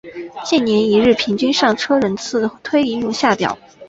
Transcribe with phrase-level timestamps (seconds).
[0.43, 3.55] 近年一日平均上车人次推移如下表。